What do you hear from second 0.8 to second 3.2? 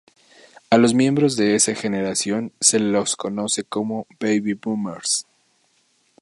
miembros de esa generación se los